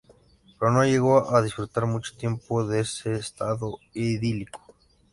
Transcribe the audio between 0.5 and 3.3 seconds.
Pero no llegó a disfrutar mucho tiempo en ese